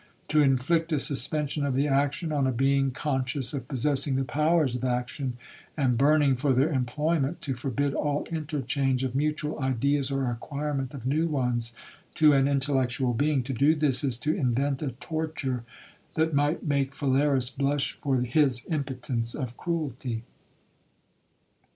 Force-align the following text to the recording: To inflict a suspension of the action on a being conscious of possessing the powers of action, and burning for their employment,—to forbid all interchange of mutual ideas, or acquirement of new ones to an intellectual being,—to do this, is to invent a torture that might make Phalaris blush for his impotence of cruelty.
To 0.29 0.41
inflict 0.41 0.91
a 0.91 0.97
suspension 0.97 1.63
of 1.63 1.75
the 1.75 1.87
action 1.87 2.31
on 2.31 2.47
a 2.47 2.51
being 2.51 2.89
conscious 2.89 3.53
of 3.53 3.67
possessing 3.67 4.15
the 4.15 4.23
powers 4.23 4.73
of 4.73 4.83
action, 4.83 5.37
and 5.77 5.95
burning 5.95 6.33
for 6.35 6.53
their 6.53 6.71
employment,—to 6.71 7.53
forbid 7.53 7.93
all 7.93 8.25
interchange 8.31 9.03
of 9.03 9.13
mutual 9.13 9.59
ideas, 9.59 10.09
or 10.09 10.25
acquirement 10.31 10.95
of 10.95 11.05
new 11.05 11.27
ones 11.27 11.75
to 12.15 12.33
an 12.33 12.47
intellectual 12.47 13.13
being,—to 13.13 13.53
do 13.53 13.75
this, 13.75 14.03
is 14.03 14.17
to 14.17 14.35
invent 14.35 14.81
a 14.81 14.93
torture 14.93 15.65
that 16.15 16.33
might 16.33 16.65
make 16.65 16.95
Phalaris 16.95 17.51
blush 17.55 17.95
for 18.01 18.21
his 18.21 18.65
impotence 18.71 19.35
of 19.35 19.55
cruelty. 19.55 20.23